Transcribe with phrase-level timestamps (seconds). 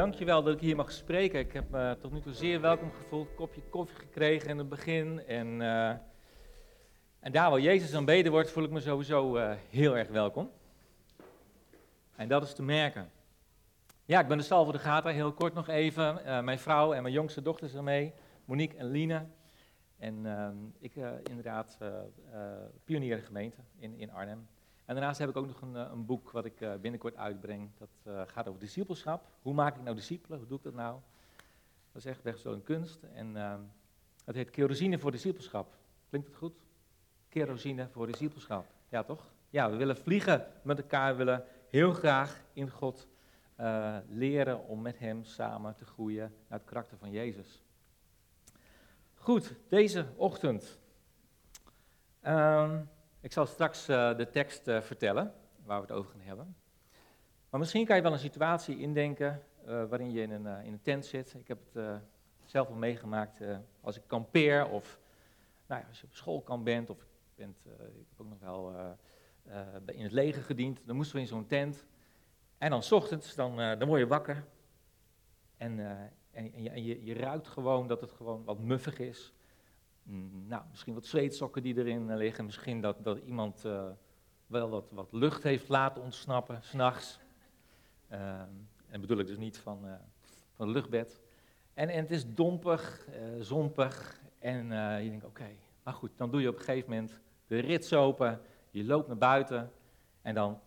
[0.00, 1.40] Dankjewel dat ik hier mag spreken.
[1.40, 3.34] Ik heb me tot nu toe zeer welkom gevoeld.
[3.34, 5.26] Kopje koffie gekregen in het begin.
[5.26, 5.88] En, uh,
[7.18, 10.50] en daar waar Jezus aanbeden wordt, voel ik me sowieso uh, heel erg welkom.
[12.16, 13.10] En dat is te merken.
[14.04, 16.44] Ja, ik ben de stal voor de Gata, heel kort nog even.
[16.44, 18.12] Mijn vrouw en mijn jongste dochter zijn mee,
[18.44, 19.26] Monique en Line.
[19.98, 20.26] En
[20.78, 21.78] ik inderdaad
[22.84, 24.48] pionier gemeente in, in Arnhem.
[24.90, 27.70] En daarnaast heb ik ook nog een, eh, een boek wat ik eh, binnenkort uitbreng.
[27.78, 29.28] Dat uh, gaat over discipelschap.
[29.42, 30.38] Hoe maak ik nou discipelen?
[30.38, 31.00] Hoe doe ik dat nou?
[31.92, 33.02] Dat is echt wel een kunst.
[33.02, 33.54] En uh,
[34.24, 35.76] het heet kerosine voor discipelschap.
[36.08, 36.52] Klinkt het goed?
[37.28, 38.66] Kerosine voor discipelschap.
[38.88, 39.32] Ja, toch?
[39.50, 41.10] Ja, we willen vliegen met elkaar.
[41.10, 43.08] We willen heel graag in God
[44.08, 47.62] leren om met Hem samen te groeien naar het karakter van Jezus.
[49.14, 50.78] Goed, deze ochtend.
[52.22, 52.88] Um,
[53.20, 56.56] ik zal straks uh, de tekst uh, vertellen waar we het over gaan hebben.
[57.50, 60.82] Maar misschien kan je wel een situatie indenken uh, waarin je in een, in een
[60.82, 61.34] tent zit.
[61.34, 62.02] Ik heb het
[62.44, 63.40] zelf al meegemaakt
[63.80, 64.98] als ik kampeer of
[65.66, 68.74] nou ja, als je op schoolkamp bent of bent, ik heb ook nog wel
[69.86, 70.80] in het leger gediend.
[70.86, 71.86] Dan moesten we in zo'n tent.
[72.58, 74.44] En dan s ochtends, dan, dan word je wakker.
[75.56, 75.78] En,
[76.30, 79.32] en, en je, je ruikt gewoon dat het gewoon wat muffig is.
[80.10, 82.44] Mm, nou, misschien wat zweetsokken die erin liggen.
[82.44, 83.84] Misschien dat, dat iemand uh,
[84.46, 87.18] wel wat, wat lucht heeft laten ontsnappen, s'nachts.
[88.12, 88.40] Uh,
[88.88, 89.92] en bedoel ik dus niet van, uh,
[90.54, 91.20] van het luchtbed.
[91.74, 93.08] En, en het is dompig,
[93.40, 94.20] zompig.
[94.38, 94.66] En
[95.02, 95.48] je denkt, oké,
[95.82, 98.40] maar goed, dan doe je op een gegeven moment de rits open.
[98.70, 99.72] Je loopt naar buiten.
[100.22, 100.60] En dan,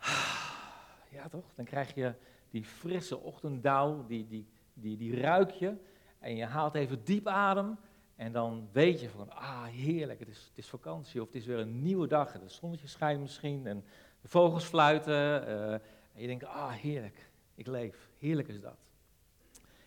[1.16, 2.14] ja toch, dan krijg je
[2.50, 5.76] die frisse ochtenddauw, die, die, die, die ruik je.
[6.18, 7.78] En je haalt even diep adem.
[8.16, 11.46] En dan weet je van, ah heerlijk, het is, het is vakantie of het is
[11.46, 12.34] weer een nieuwe dag.
[12.34, 13.84] En het zonnetje schijnt misschien en
[14.20, 15.48] de vogels fluiten.
[15.48, 15.80] Uh, en
[16.22, 18.10] je denkt, ah heerlijk, ik leef.
[18.18, 18.78] Heerlijk is dat.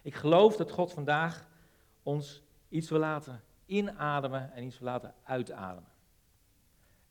[0.02, 1.48] Ik geloof dat God vandaag
[2.04, 5.92] ons iets wil laten inademen en iets wil laten uitademen.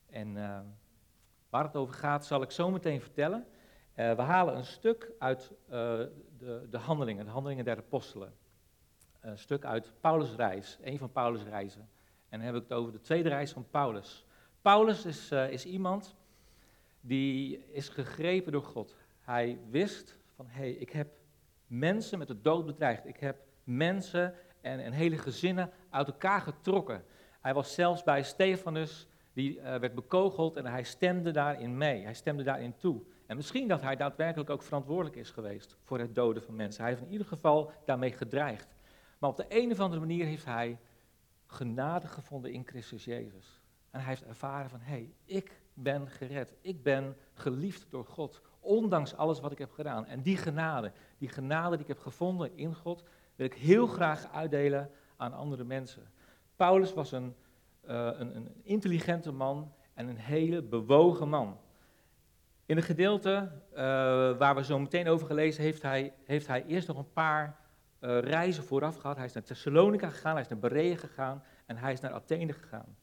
[0.09, 0.59] En uh,
[1.49, 3.45] waar het over gaat zal ik zo meteen vertellen.
[3.95, 8.33] Uh, we halen een stuk uit de, de handelingen, de handelingen der apostelen
[9.19, 11.89] een stuk uit Paulus' reis, een van Paulus' reizen.
[12.29, 14.25] En dan heb ik het over de tweede reis van Paulus.
[14.61, 16.15] Paulus is, uh, is iemand
[17.01, 18.95] die is gegrepen door God.
[19.21, 21.07] Hij wist van, hé, hey, ik heb
[21.67, 23.05] mensen met de dood bedreigd.
[23.05, 27.03] Ik heb mensen en, hele gezinnen uit elkaar getrokken.
[27.41, 32.03] Hij was zelfs bij Stefanus, die uh, werd bekogeld en hij stemde daarin mee.
[32.03, 33.01] Hij stemde daarin toe.
[33.25, 36.81] En misschien dat hij daadwerkelijk ook verantwoordelijk is geweest voor het doden van mensen.
[36.81, 38.67] Hij heeft in ieder geval daarmee gedreigd.
[39.19, 40.79] Maar op de een of andere manier heeft hij
[41.45, 43.61] genade gevonden in Christus Jezus.
[43.89, 46.55] En hij heeft ervaren van, hé, hey, ik ben gered.
[46.61, 50.05] Ik ben geliefd door God, ondanks alles wat ik heb gedaan.
[50.05, 53.03] En die genade, die genade die ik heb gevonden in God,
[53.35, 56.11] wil ik heel graag uitdelen aan andere mensen.
[56.55, 57.35] Paulus was een,
[57.87, 61.57] uh, een, een intelligente man en een hele bewogen man.
[62.65, 63.77] In het gedeelte uh,
[64.37, 67.57] waar we zo meteen over gelezen, heeft hij, heeft hij eerst nog een paar
[68.01, 69.15] uh, reizen vooraf gehad.
[69.15, 72.53] Hij is naar Thessalonica gegaan, hij is naar Berea gegaan en hij is naar Athene
[72.53, 72.95] gegaan.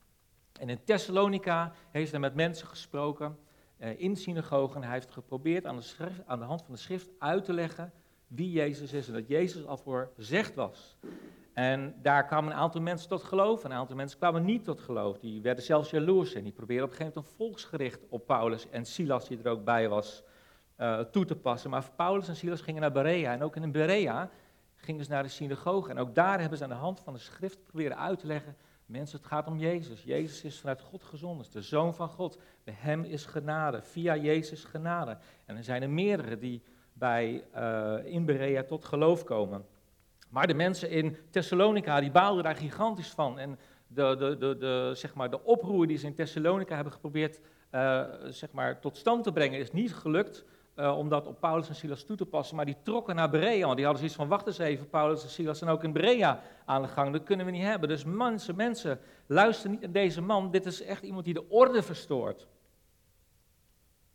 [0.60, 3.38] En in Thessalonica heeft hij met mensen gesproken
[3.78, 4.82] uh, in synagogen.
[4.82, 7.92] Hij heeft geprobeerd aan de, schrift, aan de hand van de schrift uit te leggen
[8.26, 10.96] wie Jezus is en dat Jezus al voor gezegd was.
[11.52, 15.18] En daar kwamen een aantal mensen tot geloof, een aantal mensen kwamen niet tot geloof.
[15.18, 18.68] Die werden zelfs jaloers en die probeerden op een gegeven moment een volksgericht op Paulus
[18.70, 20.22] en Silas, die er ook bij was,
[20.78, 21.70] uh, toe te passen.
[21.70, 24.30] Maar Paulus en Silas gingen naar Berea en ook in Berea
[24.76, 25.90] gingen ze naar de synagoge.
[25.90, 28.56] En ook daar hebben ze aan de hand van de schrift proberen uit te leggen.
[28.86, 30.02] Mensen, het gaat om Jezus.
[30.02, 32.38] Jezus is vanuit God gezonden, de Zoon van God.
[32.64, 35.18] Bij hem is genade, via Jezus genade.
[35.44, 36.62] En er zijn er meerdere die
[36.92, 39.64] bij uh, in Berea tot geloof komen.
[40.28, 43.38] Maar de mensen in Thessalonica, die baalden daar gigantisch van.
[43.38, 47.40] En de, de, de, de, zeg maar, de oproer die ze in Thessalonica hebben geprobeerd
[47.70, 50.44] uh, zeg maar, tot stand te brengen, is niet gelukt
[50.76, 52.56] uh, om dat op Paulus en Silas toe te passen.
[52.56, 55.28] Maar die trokken naar Berea, want die hadden zoiets van, wacht eens even, Paulus en
[55.28, 57.12] Silas zijn ook in Berea aan de gang.
[57.12, 57.88] Dat kunnen we niet hebben.
[57.88, 60.50] Dus mensen, mensen, luister niet naar deze man.
[60.50, 62.48] Dit is echt iemand die de orde verstoort.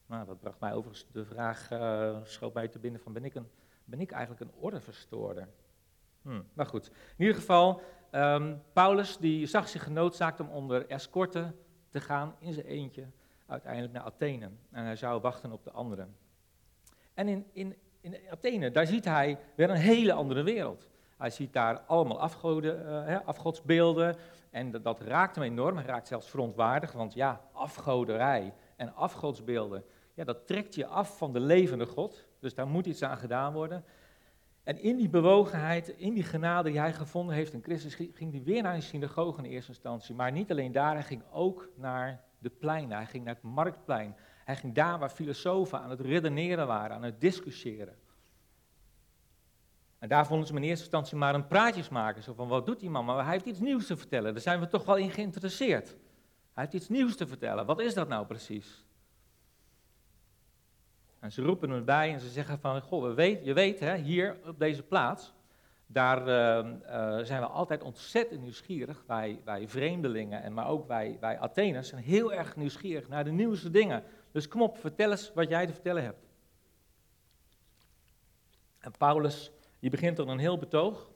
[0.05, 3.35] Nou, dat bracht mij overigens de vraag, uh, schoot mij te binnen van, ben ik,
[3.35, 3.47] een,
[3.83, 5.47] ben ik eigenlijk een ordeverstoorder?
[6.21, 7.81] Hm, maar goed, in ieder geval,
[8.11, 11.55] um, Paulus die zag zich genoodzaakt om onder escorten
[11.89, 13.07] te gaan in zijn eentje
[13.45, 14.49] uiteindelijk naar Athene.
[14.71, 16.15] En hij zou wachten op de anderen.
[17.13, 20.89] En in, in, in Athene, daar ziet hij weer een hele andere wereld.
[21.17, 24.15] Hij ziet daar allemaal afgoden, uh, afgodsbeelden.
[24.49, 25.75] En dat, dat, raakt hem enorm.
[25.75, 29.83] Hij raakt zelfs verontwaardigd, want ja, afgoderij en afgodsbeelden.
[30.13, 32.25] Ja, dat trekt je af van de levende God.
[32.39, 33.83] Dus daar moet iets aan gedaan worden.
[34.63, 38.43] En in die bewogenheid, in die genade die hij gevonden heeft in Christus, ging hij
[38.43, 40.15] weer naar een synagoge in eerste instantie.
[40.15, 42.97] Maar niet alleen daar, hij ging ook naar de pleinen.
[42.97, 44.15] Hij ging naar het marktplein.
[44.59, 47.95] Hij daar waar filosofen aan het redeneren waren, aan het discussiëren.
[49.99, 52.23] En daar vonden ze in eerste instantie maar een praatjesmaker.
[52.23, 53.05] Zo van, wat doet die man?
[53.05, 54.33] Maar hij heeft iets nieuws te vertellen.
[54.33, 55.87] Daar zijn we toch wel in geïnteresseerd.
[56.53, 57.65] Hij heeft iets nieuws te vertellen.
[57.65, 58.85] Wat is dat nou precies?
[61.19, 63.95] En ze roepen hem bij en ze zeggen van, goh, we weet, je weet, hè,
[63.97, 65.33] hier op deze plaats,
[65.85, 71.17] daar uh, uh, zijn we altijd ontzettend nieuwsgierig, wij, wij vreemdelingen, en maar ook wij,
[71.19, 74.03] wij Atheners zijn heel erg nieuwsgierig naar de nieuwste dingen.
[74.31, 76.25] Dus kom op, vertel eens wat jij te vertellen hebt.
[78.79, 81.11] En Paulus, die begint dan een heel betoog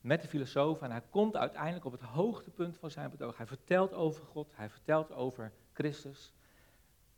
[0.00, 3.36] met de filosoof en hij komt uiteindelijk op het hoogtepunt van zijn betoog.
[3.36, 6.34] Hij vertelt over God, hij vertelt over Christus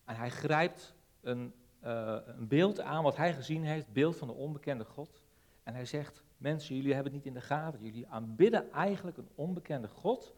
[0.05, 1.55] en hij grijpt een,
[1.85, 5.23] uh, een beeld aan wat hij gezien heeft, beeld van de onbekende God.
[5.63, 7.83] En hij zegt, mensen, jullie hebben het niet in de gaten.
[7.83, 10.35] Jullie aanbidden eigenlijk een onbekende God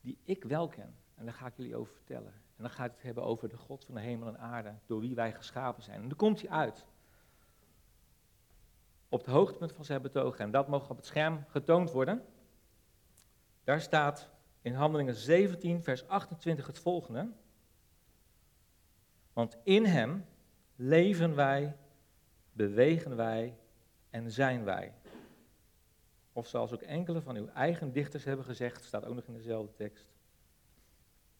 [0.00, 0.96] die ik wel ken.
[1.14, 2.41] En daar ga ik jullie over vertellen.
[2.56, 5.14] En dan gaat het hebben over de God van de hemel en aarde, door wie
[5.14, 6.02] wij geschapen zijn.
[6.02, 6.86] En dan komt hij uit.
[9.08, 10.38] Op het hoogtepunt van zijn betogen.
[10.38, 12.24] En dat mag op het scherm getoond worden.
[13.64, 14.28] Daar staat
[14.60, 17.28] in Handelingen 17, vers 28 het volgende.
[19.32, 20.24] Want in Hem
[20.76, 21.76] leven wij,
[22.52, 23.58] bewegen wij
[24.10, 24.94] en zijn wij.
[26.32, 29.74] Of zoals ook enkele van uw eigen dichters hebben gezegd, staat ook nog in dezelfde
[29.74, 30.06] tekst.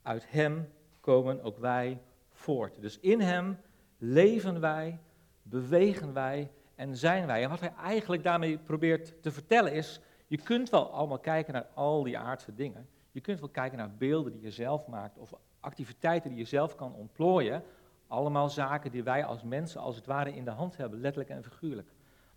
[0.02, 0.72] Uit Hem
[1.02, 2.00] komen ook wij
[2.30, 2.80] voort.
[2.80, 3.58] Dus in Hem
[3.98, 4.98] leven wij,
[5.42, 7.42] bewegen wij en zijn wij.
[7.42, 11.66] En wat hij eigenlijk daarmee probeert te vertellen is, je kunt wel allemaal kijken naar
[11.74, 12.88] al die aardse dingen.
[13.10, 16.74] Je kunt wel kijken naar beelden die je zelf maakt of activiteiten die je zelf
[16.74, 17.62] kan ontplooien.
[18.06, 21.42] Allemaal zaken die wij als mensen als het ware in de hand hebben, letterlijk en
[21.42, 21.88] figuurlijk.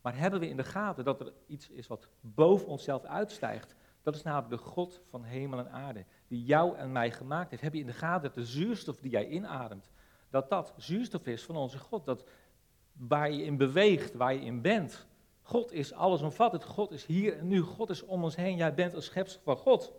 [0.02, 3.76] Maar hebben we in de gaten dat er iets is wat boven onszelf uitstijgt?
[4.02, 7.62] Dat is namelijk de God van hemel en aarde, die jou en mij gemaakt heeft.
[7.62, 9.90] Heb je in de gaten dat de zuurstof die jij inademt,
[10.30, 12.26] dat dat zuurstof is van onze God, dat
[12.94, 15.08] waar je in beweegt, waar je in bent.
[15.42, 18.94] God is allesomvattend, God is hier en nu, God is om ons heen, jij bent
[18.94, 19.94] een schepsel van God.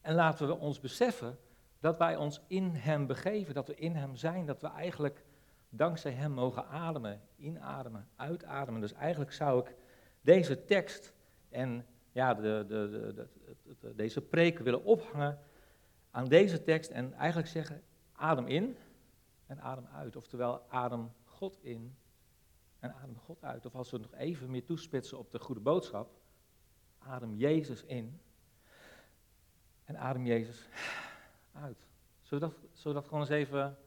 [0.00, 1.38] En laten we ons beseffen
[1.80, 5.24] dat wij ons in Hem begeven, dat we in Hem zijn, dat we eigenlijk
[5.68, 8.80] dankzij Hem mogen ademen, inademen, uitademen.
[8.80, 9.74] Dus eigenlijk zou ik
[10.20, 11.12] deze tekst
[11.48, 11.86] en
[12.18, 13.28] ja, de, de,
[13.80, 15.38] de, deze preek willen ophangen
[16.10, 17.82] aan deze tekst en eigenlijk zeggen,
[18.12, 18.76] adem in
[19.46, 20.16] en adem uit.
[20.16, 21.96] Oftewel, adem God in
[22.78, 23.66] en adem God uit.
[23.66, 26.10] Of als we nog even meer toespitsen op de goede boodschap,
[26.98, 28.20] adem Jezus in
[29.84, 30.68] en adem Jezus
[31.52, 31.86] uit.
[32.22, 33.78] Zullen we dat, we gewoon eens even,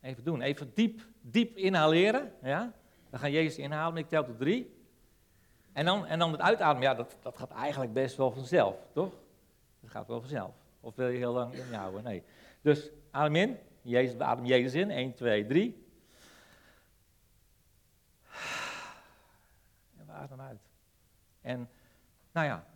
[0.00, 0.40] even doen?
[0.40, 2.32] Even diep, diep inhaleren.
[2.42, 2.74] Ja?
[3.10, 4.75] Dan gaan Jezus inhalen, ik tel tot drie.
[5.76, 9.12] En dan, en dan het uitademen, ja, dat, dat gaat eigenlijk best wel vanzelf, toch?
[9.80, 10.54] Dat gaat wel vanzelf.
[10.80, 12.02] Of wil je heel lang inhouden?
[12.02, 12.22] Nee.
[12.60, 13.58] Dus adem in.
[13.82, 14.90] Jezus, adem Jezus in.
[14.90, 15.86] 1, 2, 3.
[19.96, 20.60] En we ademen uit.
[21.40, 21.68] En,
[22.32, 22.66] nou ja,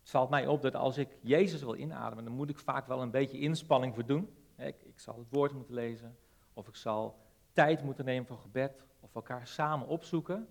[0.00, 3.02] het valt mij op dat als ik Jezus wil inademen, dan moet ik vaak wel
[3.02, 4.36] een beetje inspanning voor doen.
[4.56, 6.16] Ik, ik zal het woord moeten lezen,
[6.52, 7.18] of ik zal
[7.52, 10.48] tijd moeten nemen voor gebed, of elkaar samen opzoeken.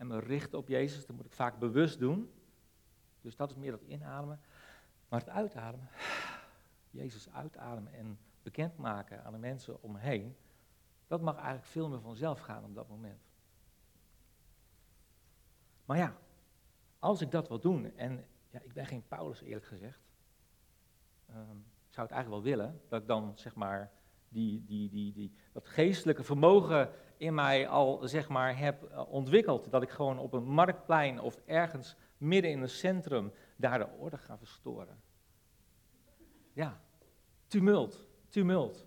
[0.00, 2.32] En me richten op Jezus, dat moet ik vaak bewust doen.
[3.20, 4.40] Dus dat is meer dat inademen.
[5.08, 5.88] Maar het uitademen,
[6.90, 10.36] Jezus uitademen en bekendmaken aan de mensen omheen,
[11.06, 13.20] dat mag eigenlijk veel meer vanzelf gaan op dat moment.
[15.84, 16.16] Maar ja,
[16.98, 20.00] als ik dat wil doen, en ja, ik ben geen Paulus eerlijk gezegd,
[21.26, 23.92] ik zou het eigenlijk wel willen, dat ik dan zeg maar
[24.30, 29.70] die, die, die, die, dat geestelijke vermogen in mij al zeg maar heb eh, ontwikkeld.
[29.70, 34.18] Dat ik gewoon op een marktplein of ergens midden in een centrum daar de orde
[34.18, 35.00] ga verstoren.
[36.52, 36.80] Ja,
[37.46, 38.86] tumult, tumult.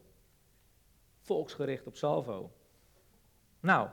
[1.20, 2.52] Volksgericht op salvo.
[3.60, 3.90] Nou,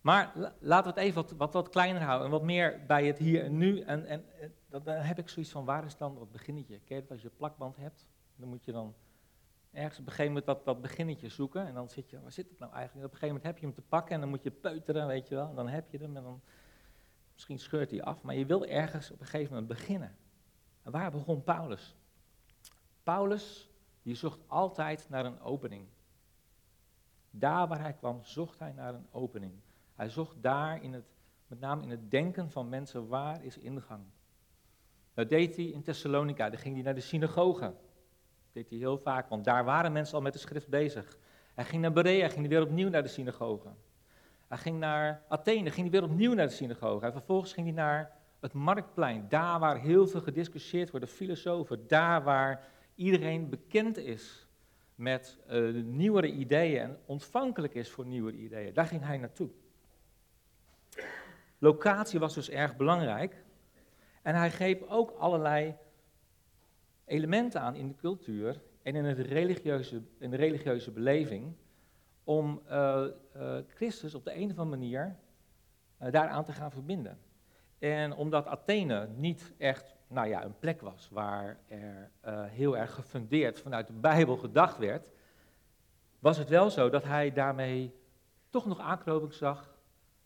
[0.00, 3.44] maar laten we het even wat, wat, kleiner houden en wat meer bij het hier
[3.44, 3.80] en nu.
[3.80, 4.24] En, en,
[4.68, 6.80] dan heb ik zoiets van, waar is dan dat beginnetje?
[6.84, 8.08] Je als je plakband hebt?
[8.36, 8.94] Dan moet je dan
[9.72, 11.66] ergens op een gegeven moment dat, dat beginnetje zoeken.
[11.66, 13.00] En dan zit je, waar zit het nou eigenlijk?
[13.00, 15.06] En op een gegeven moment heb je hem te pakken en dan moet je peuteren,
[15.06, 15.48] weet je wel.
[15.48, 16.40] En dan heb je hem en dan,
[17.32, 18.22] misschien scheurt hij af.
[18.22, 20.16] Maar je wil ergens op een gegeven moment beginnen.
[20.82, 21.96] En waar begon Paulus?
[23.02, 23.70] Paulus,
[24.02, 25.86] die zocht altijd naar een opening.
[27.30, 29.52] Daar waar hij kwam, zocht hij naar een opening.
[29.94, 31.04] Hij zocht daar, in het,
[31.46, 34.04] met name in het denken van mensen, waar is ingang?
[35.14, 37.74] Dat deed hij in Thessalonica, daar ging hij naar de synagoge.
[38.52, 41.18] Deed hij heel vaak, want daar waren mensen al met de schrift bezig.
[41.54, 43.68] Hij ging naar Berea, ging weer opnieuw naar de synagoge.
[44.48, 47.06] Hij ging naar Athene, ging weer opnieuw naar de synagoge.
[47.06, 51.86] En vervolgens ging hij naar het marktplein, daar waar heel veel gediscussieerd wordt, de filosofen,
[51.88, 54.46] daar waar iedereen bekend is
[54.94, 58.74] met uh, nieuwere ideeën en ontvankelijk is voor nieuwere ideeën.
[58.74, 59.50] Daar ging hij naartoe.
[61.58, 63.44] Locatie was dus erg belangrijk.
[64.22, 65.74] En hij greep ook allerlei
[67.04, 71.54] elementen aan in de cultuur en in, het religieuze, in de religieuze beleving
[72.24, 73.04] om uh,
[73.36, 75.16] uh, Christus op de een of andere manier
[76.02, 77.18] uh, daaraan te gaan verbinden.
[77.78, 82.10] En omdat Athene niet echt nou ja, een plek was waar er
[82.48, 85.08] heel erg gefundeerd vanuit de Bijbel gedacht werd,
[86.18, 87.94] was het wel zo dat hij daarmee
[88.50, 89.76] toch nog aanknoping zag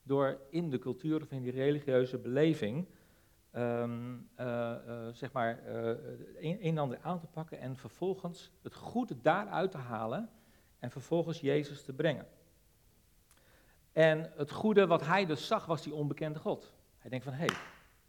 [0.02, 2.86] door in de cultuur of in die religieuze beleving
[3.56, 5.94] um, uh, uh, zeg maar uh,
[6.40, 10.30] een, en ander aan te pakken en vervolgens het goede daaruit te halen
[10.78, 12.26] en vervolgens Jezus te brengen.
[13.92, 16.74] En het goede wat hij dus zag was die onbekende God.
[16.98, 17.56] Hij denkt van, hé, hey,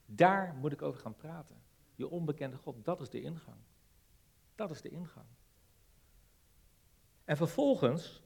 [0.05, 1.61] daar moet ik over gaan praten.
[1.95, 3.57] Die onbekende God, dat is de ingang.
[4.55, 5.25] Dat is de ingang.
[7.25, 8.23] En vervolgens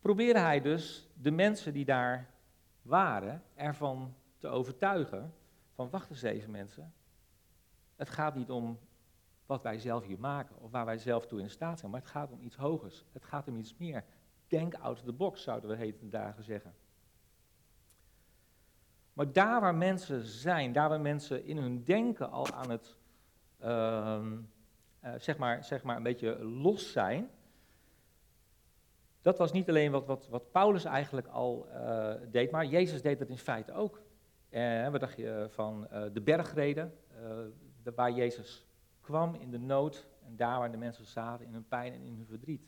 [0.00, 2.30] probeerde hij dus de mensen die daar
[2.82, 5.34] waren ervan te overtuigen
[5.74, 6.92] van wacht eens even mensen,
[7.96, 8.78] het gaat niet om
[9.46, 12.10] wat wij zelf hier maken of waar wij zelf toe in staat zijn, maar het
[12.10, 13.04] gaat om iets hogers.
[13.12, 14.04] Het gaat om iets meer.
[14.46, 16.74] Denk out of the box, zouden we heden dagen zeggen.
[19.12, 22.96] Maar daar waar mensen zijn, daar waar mensen in hun denken al aan het,
[23.62, 24.22] uh,
[25.04, 27.30] uh, zeg, maar, zeg maar, een beetje los zijn,
[29.22, 33.18] dat was niet alleen wat, wat, wat Paulus eigenlijk al uh, deed, maar Jezus deed
[33.18, 34.00] dat in feite ook.
[34.54, 36.94] En wat dacht je van uh, de bergreden,
[37.84, 38.66] uh, waar Jezus
[39.00, 42.14] kwam in de nood en daar waar de mensen zaten in hun pijn en in
[42.16, 42.66] hun verdriet.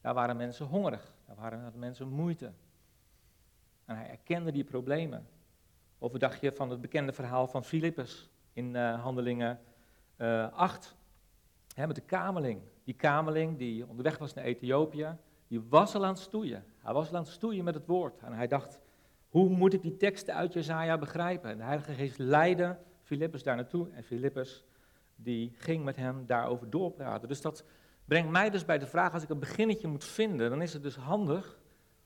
[0.00, 2.52] Daar waren mensen hongerig, daar waren mensen moeite.
[3.84, 5.28] En hij erkende die problemen.
[5.98, 9.60] Of wat dacht je van het bekende verhaal van Filippus in uh, Handelingen
[10.16, 10.96] 8,
[11.74, 12.60] hè, met de kameling.
[12.84, 15.16] Die kameling die onderweg was naar Ethiopië,
[15.48, 16.64] die was al aan het stoeien.
[16.78, 18.22] Hij was al aan het stoeien met het woord.
[18.22, 18.78] En hij dacht,
[19.28, 21.50] hoe moet ik die teksten uit Jezaja begrijpen?
[21.50, 24.64] En de Heilige Geest leidde Filippus daar naartoe en Filippus
[25.16, 27.28] die ging met hem daarover doorpraten.
[27.28, 27.64] Dus dat
[28.04, 30.82] brengt mij dus bij de vraag, als ik een beginnetje moet vinden, dan is het
[30.82, 31.58] dus handig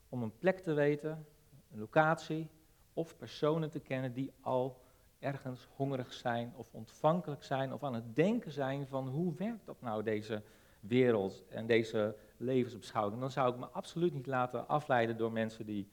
[0.08, 1.26] om een plek te weten,
[1.72, 2.48] een locatie
[2.92, 4.80] of personen te kennen die al
[5.18, 9.80] ergens hongerig zijn of ontvankelijk zijn of aan het denken zijn van hoe werkt dat
[9.80, 10.42] nou deze
[10.80, 13.20] wereld en deze levensbeschouwing.
[13.20, 15.88] Dan zou ik me absoluut niet laten afleiden door mensen die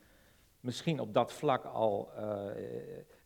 [0.67, 2.45] misschien op dat vlak al uh,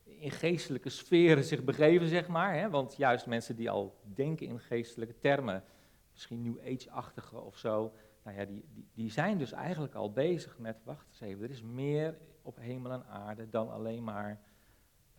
[0.03, 2.55] in geestelijke sferen zich begeven, zeg maar.
[2.55, 2.69] Hè?
[2.69, 5.63] Want juist mensen die al denken in geestelijke termen,
[6.12, 7.93] misschien New Age-achtige of zo,
[8.24, 11.50] nou ja, die, die, die, zijn dus eigenlijk al bezig met, wacht eens even, er
[11.50, 14.41] is meer op hemel en aarde dan alleen maar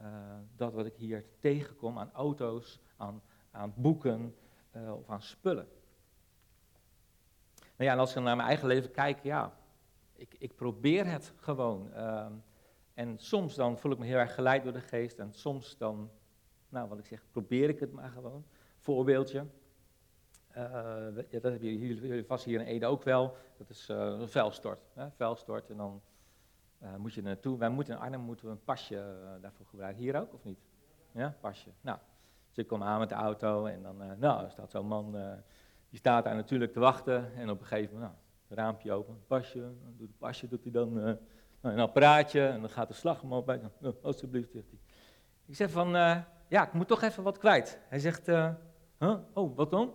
[0.00, 0.06] uh,
[0.56, 4.34] dat wat ik hier tegenkom aan auto's, aan, aan boeken
[4.76, 5.68] uh, of aan spullen.
[7.58, 9.52] Nou ja, en als ik naar mijn eigen leven kijk, ja,
[10.22, 11.90] ik, ik probeer het gewoon.
[11.94, 12.26] Uh,
[12.94, 15.18] en soms dan voel ik me heel erg geleid door de geest.
[15.18, 16.10] En soms dan,
[16.68, 18.44] nou wat ik zeg, probeer ik het maar gewoon.
[18.78, 19.46] Voorbeeldje.
[20.50, 20.56] Uh,
[21.30, 23.36] ja, dat hebben jullie vast hier in Ede ook wel.
[23.56, 24.80] Dat is uh, een vuilstort.
[24.94, 25.10] Hè?
[25.10, 26.02] Vuilstort en dan
[26.82, 27.58] uh, moet je naartoe.
[27.58, 30.02] Wij moeten in Arnhem moeten we een pasje daarvoor gebruiken.
[30.02, 30.58] Hier ook of niet?
[31.12, 31.70] Ja, pasje.
[31.80, 31.98] Nou,
[32.48, 35.12] dus ik kom aan met de auto en dan, nou, staat zo'n man,
[35.88, 37.34] die staat daar natuurlijk te wachten.
[37.34, 38.21] En op een gegeven moment, nou,
[38.54, 41.14] raampje open, pasje, dan doet pasje, doet hij dan uh,
[41.60, 43.46] een apparaatje en dan gaat de slagroom op.
[43.46, 44.78] Nou, alsjeblieft, zegt hij.
[45.46, 46.18] Ik zeg van, uh,
[46.48, 47.78] ja, ik moet toch even wat kwijt.
[47.88, 49.14] Hij zegt, huh?
[49.32, 49.94] oh, wat dan?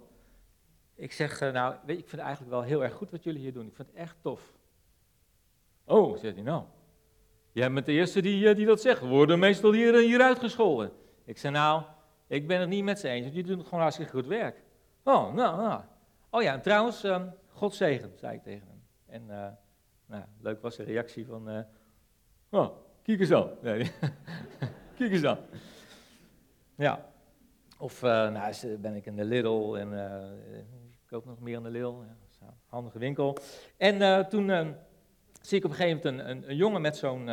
[0.95, 3.53] Ik zeg, nou, weet ik vind het eigenlijk wel heel erg goed wat jullie hier
[3.53, 3.67] doen.
[3.67, 4.57] Ik vind het echt tof.
[5.85, 6.63] Oh, zegt hij, nou,
[7.51, 9.01] jij bent de eerste die, die dat zegt.
[9.01, 10.91] We worden meestal hier, hier uitgescholden.
[11.25, 11.83] Ik zeg, nou,
[12.27, 14.63] ik ben het niet met ze eens, jullie doen gewoon hartstikke goed werk.
[15.03, 15.81] Oh, nou, nou.
[16.29, 18.83] Oh ja, en trouwens, um, God zegen, zei ik tegen hem.
[19.05, 19.47] En uh,
[20.05, 21.59] nou, leuk was de reactie van, uh,
[22.49, 22.69] oh,
[23.01, 23.29] kijk eens.
[23.61, 23.91] Nee,
[24.97, 25.39] kijk eens aan.
[26.75, 27.09] Ja,
[27.77, 29.93] of uh, nou, ben ik in de Lidl en
[30.91, 31.95] ik koop nog meer in de Lidl.
[32.39, 33.37] Ja, handige winkel.
[33.77, 34.75] En toen
[35.41, 37.29] zie ik op een gegeven moment een, een, jongen met zo'n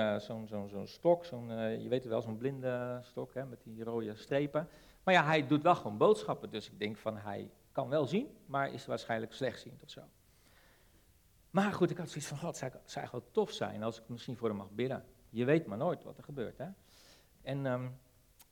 [0.85, 1.49] stok, zo'n,
[1.83, 4.69] je weet wel, zo'n blinde stok hè, met die rode strepen.
[5.02, 8.37] Maar ja, hij doet wel gewoon boodschappen, dus ik denk van hij kan wel zien,
[8.47, 10.02] maar is waarschijnlijk slechtziend of zo.
[11.50, 14.37] Maar goed, ik had zoiets van, god, zou, zou eigenlijk tof zijn als ik misschien
[14.37, 15.04] voor hem mag bidden.
[15.31, 16.69] Je weet maar nooit wat er gebeurt, hè.
[17.43, 17.99] En um,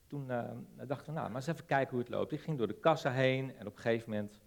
[0.07, 0.51] toen uh,
[0.87, 2.33] dachten we, nou, maar eens even kijken hoe het loopt.
[2.33, 4.41] Ik ging door de kassa heen en op een gegeven moment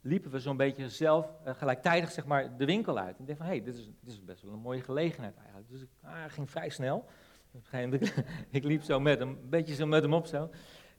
[0.00, 3.16] liepen we zo'n beetje zelf gelijktijdig zeg maar, de winkel uit.
[3.16, 5.36] En ik dacht van, hé, hey, dit, is, dit is best wel een mooie gelegenheid
[5.36, 5.68] eigenlijk.
[5.68, 7.08] Dus ik ah, ging vrij snel.
[8.50, 10.50] ik liep zo met hem, een beetje zo met hem op zo.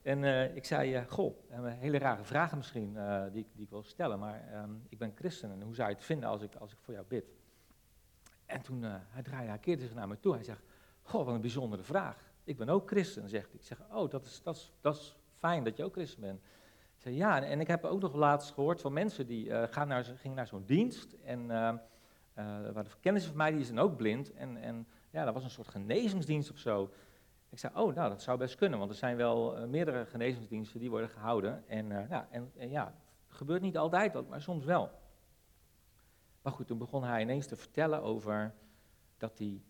[0.01, 3.83] En uh, ik zei, uh, goh, hele rare vragen misschien uh, die, die, ik wil
[3.83, 6.71] stellen, maar um, ik ben christen en hoe zou je het vinden als ik, als
[6.71, 7.25] ik voor jou bid?
[8.45, 10.63] En toen hij draaide, hij keerde zich naar me toe, hij zegt,
[11.01, 12.31] goh, wat een bijzondere vraag.
[12.43, 13.53] Ik ben ook christen, zegt.
[13.53, 16.39] Ik zeg, oh, dat is, dat is, dat is fijn dat je ook christen bent.
[16.95, 20.03] Ik zeg, ja, en ik heb ook nog laatst gehoord van mensen die gaan naar,
[20.03, 21.77] gingen naar zo'n dienst en ehm,
[22.73, 24.57] waar de kennis van mij, die is dan ook blind en...
[24.57, 26.91] en ja, dat was een soort genezingsdienst of zo.
[27.51, 30.79] Ik zei, oh, nou, dat zou best kunnen, want er zijn wel uh, meerdere genezingsdiensten
[30.79, 31.67] die worden gehouden.
[31.67, 32.85] En, ja, en, en, ja,
[33.27, 34.91] het gebeurt niet altijd, maar soms wel.
[36.41, 38.53] Maar goed, toen begon hij ineens te vertellen over
[39.17, 39.61] dat hij,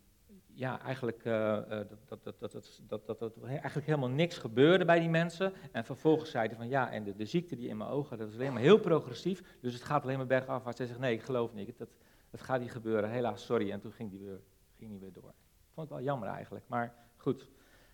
[0.48, 5.00] ja, eigenlijk, uh, dat, dat, dat, dat, dat, dat, dat, eigenlijk helemaal niks gebeurde bij
[5.00, 5.54] die mensen.
[5.72, 8.30] En vervolgens zei hij van, ja, en de, de ziekte die in mijn ogen, dat
[8.30, 10.78] is alleen maar heel progressief, dus het gaat alleen maar bergafwaarts.
[10.78, 11.90] Hij zegt, nee, ik geloof niet, dat,
[12.30, 13.72] dat gaat niet gebeuren, helaas, sorry.
[13.72, 14.42] En toen ging hij weer
[14.82, 15.30] ging weer door.
[15.30, 17.50] Ik vond het wel jammer eigenlijk, maar goed.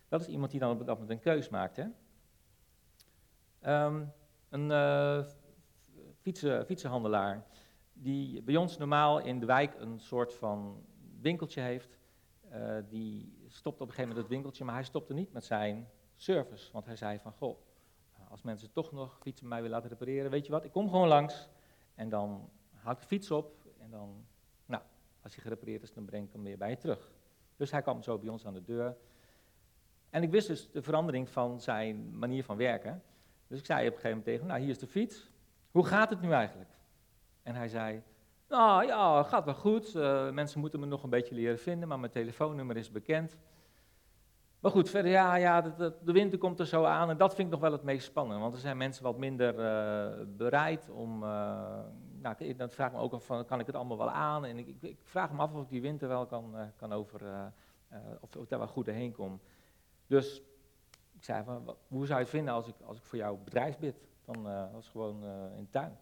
[0.07, 1.75] Dat is iemand die dan op dat moment een keus maakt.
[1.75, 1.85] Hè?
[3.85, 4.13] Um,
[4.49, 5.23] een uh,
[6.21, 7.45] fietsen, fietsenhandelaar,
[7.93, 10.85] die bij ons normaal in de wijk een soort van
[11.21, 11.97] winkeltje heeft.
[12.51, 15.89] Uh, die stopt op een gegeven moment het winkeltje, maar hij stopte niet met zijn
[16.15, 16.71] service.
[16.71, 17.57] Want hij zei van, goh,
[18.29, 21.07] als mensen toch nog fietsen mij willen laten repareren, weet je wat, ik kom gewoon
[21.07, 21.49] langs
[21.95, 24.25] en dan haal ik de fiets op en dan
[25.27, 27.11] als hij gerepareerd is, dan breng ik hem weer bij je terug.
[27.55, 28.97] Dus hij kwam zo bij ons aan de deur.
[30.17, 33.03] En ik wist dus de verandering van zijn manier van werken.
[33.47, 35.29] Dus ik zei op een gegeven moment tegen hem, nou hier is de fiets.
[35.71, 36.69] Hoe gaat het nu eigenlijk?
[37.43, 38.01] En hij zei,
[38.47, 39.95] nou ja, gaat wel goed.
[39.95, 43.37] Uh, mensen moeten me nog een beetje leren vinden, maar mijn telefoonnummer is bekend.
[44.59, 47.47] Maar goed, verder, ja, ja de, de, winter komt er zo aan en dat vind
[47.47, 48.41] ik nog wel het meest spannend.
[48.41, 51.29] Want er zijn mensen wat minder uh, bereid om, uh,
[52.21, 54.45] nou, dan vraag me ook af van, kan ik het allemaal wel aan?
[54.45, 57.21] En ik, ik, vraag me af of ik die winter wel kan, kan over,
[58.21, 59.39] of, of daar wel goed doorheen kom.
[60.07, 60.41] Dus
[61.13, 63.95] ik zei van, hoe zou je het vinden als ik, als ik voor jou bedrijfsbid?
[64.25, 65.23] Dan was gewoon
[65.55, 65.97] in de tuin.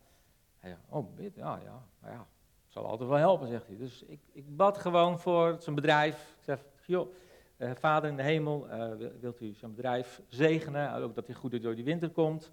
[0.59, 2.27] Hij zei, oh, bid, ja, ja, nou ja,
[2.63, 3.77] het zal altijd wel helpen, zegt hij.
[3.77, 6.35] Dus ik, ik bad gewoon voor zijn bedrijf.
[6.37, 7.13] Ik zeg, joh
[7.57, 11.61] uh, Vader in de hemel, uh, wilt u zijn bedrijf zegenen, ook dat hij goed
[11.61, 12.51] door die winter komt,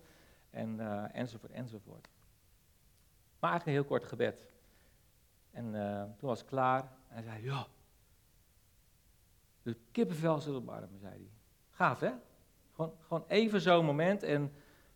[0.50, 2.08] en, uh, enzovoort, enzovoort.
[3.38, 4.50] Maar eigenlijk een heel kort gebed.
[5.50, 5.72] En
[6.18, 7.66] toen was het klaar, en hij zei, ja,
[9.62, 10.66] de kippenvel zit op
[11.00, 11.30] zei hij.
[11.72, 12.10] Gaaf, hè?
[12.74, 14.22] Gewoon, gewoon even zo'n moment.
[14.22, 14.52] En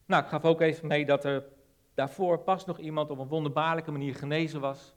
[0.07, 1.45] nou, ik gaf ook even mee dat er
[1.95, 4.95] daarvoor pas nog iemand op een wonderbaarlijke manier genezen was.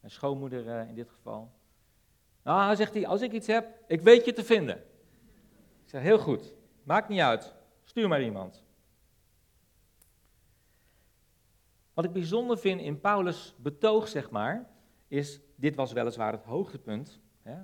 [0.00, 1.50] Mijn schoonmoeder in dit geval.
[2.42, 4.76] Nou, zegt hij, als ik iets heb, ik weet je te vinden.
[5.84, 8.64] Ik zeg, heel goed, maakt niet uit, stuur maar iemand.
[11.94, 14.70] Wat ik bijzonder vind in Paulus' betoog, zeg maar,
[15.08, 17.20] is, dit was weliswaar het hoogtepunt.
[17.42, 17.56] Hè?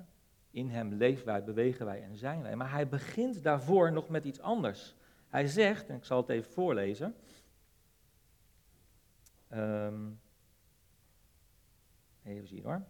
[0.55, 2.55] In hem leven wij, bewegen wij en zijn wij.
[2.55, 4.95] Maar hij begint daarvoor nog met iets anders.
[5.29, 7.15] Hij zegt, en ik zal het even voorlezen.
[9.53, 10.19] Um,
[12.23, 12.83] even zien hoor.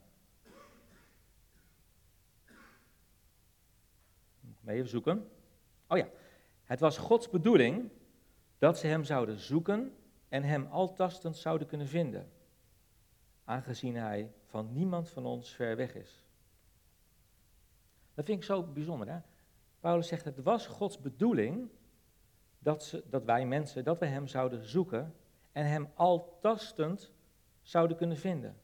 [4.65, 5.29] Even zoeken.
[5.87, 6.07] Oh ja.
[6.63, 7.89] Het was Gods bedoeling
[8.57, 9.95] dat ze hem zouden zoeken
[10.29, 12.31] en hem altastend zouden kunnen vinden,
[13.43, 16.24] aangezien hij van niemand van ons ver weg is.
[18.15, 19.07] Dat vind ik zo bijzonder.
[19.07, 19.19] Hè?
[19.79, 21.69] Paulus zegt, het was Gods bedoeling
[22.59, 25.13] dat, ze, dat wij mensen, dat we hem zouden zoeken
[25.51, 27.11] en hem altastend
[27.61, 28.57] zouden kunnen vinden,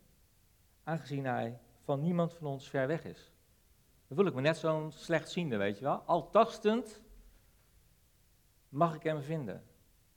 [0.84, 3.32] aangezien hij van niemand van ons ver weg is.
[4.08, 6.04] Dan voel ik me net zo'n slechtziende, weet je wel.
[6.06, 7.02] Al tastend
[8.70, 9.64] mag ik hem vinden.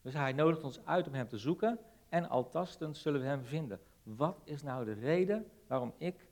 [0.03, 3.45] Dus hij nodigt ons uit om hem te zoeken en al tastend zullen we hem
[3.45, 3.81] vinden.
[4.03, 6.29] Wat is nou de reden waarom ik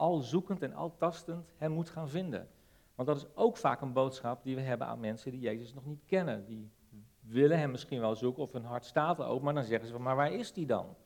[0.00, 2.48] al zoekend en al tastend hem moet gaan vinden?
[2.94, 5.86] Want dat is ook vaak een boodschap die we hebben aan mensen die Jezus nog
[5.86, 6.44] niet kennen.
[6.46, 6.70] Die
[7.20, 9.92] willen hem misschien wel zoeken of hun hart staat er ook, maar dan zeggen ze
[9.92, 10.96] van, maar waar is die dan?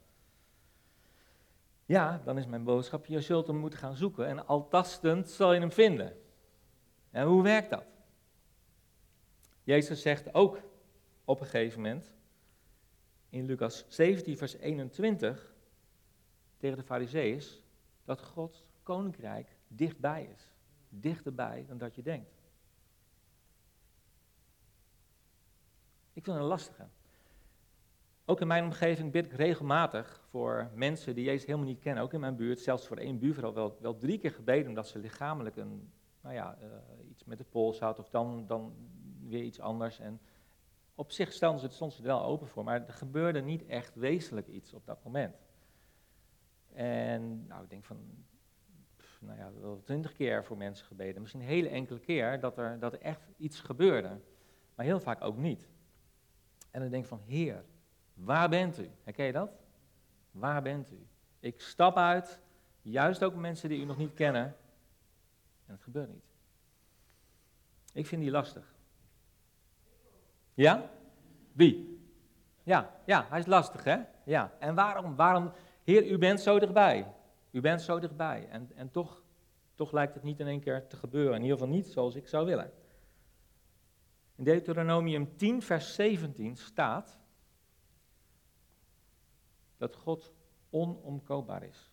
[1.84, 5.52] Ja, dan is mijn boodschap, je zult hem moeten gaan zoeken en al tastend zal
[5.52, 6.16] je hem vinden.
[7.10, 7.84] En hoe werkt dat?
[9.62, 10.60] Jezus zegt ook
[11.24, 12.12] op een gegeven moment
[13.28, 15.54] in Lucas 17, vers 21
[16.56, 17.62] tegen de fariseeërs
[18.04, 20.52] dat Gods koninkrijk dichtbij is.
[20.88, 22.30] Dichterbij dan dat je denkt.
[26.12, 26.86] Ik vind het een lastige.
[28.24, 32.02] Ook in mijn omgeving bid ik regelmatig voor mensen die Jezus helemaal niet kennen.
[32.02, 34.98] Ook in mijn buurt, zelfs voor één buurvrouw, wel, wel drie keer gebeden omdat ze
[34.98, 38.74] lichamelijk een, nou ja, uh, iets met de pols had of dan, dan
[39.20, 39.98] weer iets anders.
[39.98, 40.20] En
[40.94, 44.46] Op zich stonden ze, ze er wel open voor, maar er gebeurde niet echt wezenlijk
[44.46, 45.36] iets op dat moment.
[46.72, 48.24] En nou, ik denk van,
[49.24, 51.20] nou ja, wel twintig keer voor mensen gebeden.
[51.20, 54.20] Misschien een hele enkele keer dat er, dat er echt iets gebeurde.
[54.74, 55.68] Maar heel vaak ook niet.
[56.70, 57.64] En dan denk van, Heer,
[58.14, 58.90] waar bent u?
[59.04, 59.50] Herken je dat?
[60.30, 61.06] Waar bent u?
[61.40, 62.40] Ik stap uit,
[62.82, 64.44] juist ook mensen die u nog niet kennen.
[65.66, 66.24] En het gebeurt niet.
[67.92, 68.74] Ik vind die lastig.
[70.54, 70.90] Ja?
[71.52, 72.02] Wie?
[72.62, 73.98] Ja, ja, hij is lastig, hè?
[74.24, 74.52] Ja.
[74.58, 75.16] En waarom?
[75.16, 75.52] Waarom?
[75.84, 77.12] Heer, u bent zo dichtbij.
[77.54, 78.48] U bent zo dichtbij.
[78.48, 79.22] En, en toch,
[79.74, 81.34] toch lijkt het niet in één keer te gebeuren.
[81.34, 82.72] In ieder geval niet zoals ik zou willen.
[84.34, 87.18] In Deuteronomium 10, vers 17 staat
[89.76, 90.32] dat God
[90.70, 91.90] onomkoopbaar is.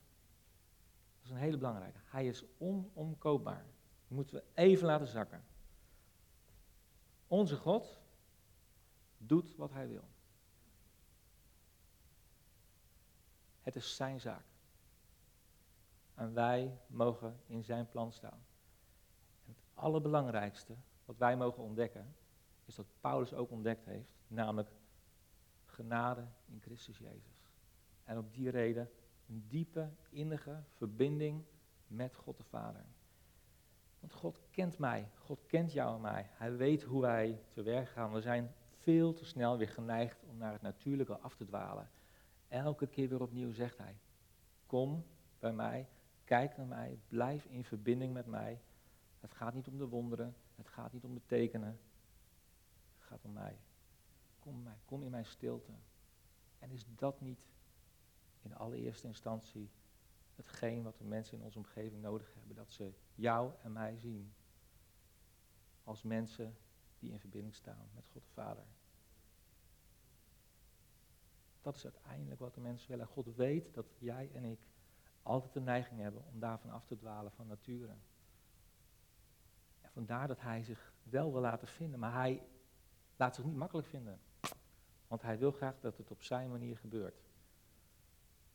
[1.16, 2.00] Dat is een hele belangrijke.
[2.06, 3.66] Hij is onomkoopbaar.
[4.08, 5.44] Dat moeten we even laten zakken.
[7.28, 8.02] Onze God
[9.18, 10.08] doet wat hij wil.
[13.62, 14.51] Het is zijn zaak.
[16.22, 18.46] En wij mogen in zijn plan staan.
[19.46, 22.16] Het allerbelangrijkste wat wij mogen ontdekken,
[22.66, 24.70] is dat Paulus ook ontdekt heeft, namelijk
[25.66, 27.50] genade in Christus Jezus.
[28.04, 28.90] En op die reden
[29.28, 31.44] een diepe, innige verbinding
[31.88, 32.86] met God de Vader.
[34.00, 36.30] Want God kent mij, God kent jou en mij.
[36.32, 38.14] Hij weet hoe wij te werk gaan.
[38.14, 41.90] We zijn veel te snel weer geneigd om naar het natuurlijke af te dwalen.
[42.48, 44.00] Elke keer weer opnieuw zegt hij,
[44.66, 45.06] kom
[45.40, 45.88] bij mij,
[46.32, 48.62] kijk naar mij, blijf in verbinding met mij.
[49.20, 51.80] Het gaat niet om de wonderen, het gaat niet om de tekenen,
[52.94, 53.60] het gaat om mij.
[54.40, 55.72] Kom, mij, kom in mijn stilte.
[56.60, 57.48] En is dat niet
[58.42, 59.70] in allereerste instantie
[60.36, 62.56] hetgeen wat de mensen in onze omgeving nodig hebben?
[62.56, 64.34] Dat ze jou en mij zien
[65.84, 66.58] als mensen
[67.00, 68.66] die in verbinding staan met God de Vader.
[71.62, 73.08] Dat is uiteindelijk wat de mensen willen.
[73.08, 74.71] God weet dat jij en ik
[75.24, 77.96] altijd de neiging hebben om daarvan af te dwalen van nature.
[79.82, 82.44] En vandaar dat hij zich wel wil laten vinden, maar hij
[83.16, 84.20] laat zich niet makkelijk vinden.
[85.08, 87.22] Want hij wil graag dat het op zijn manier gebeurt.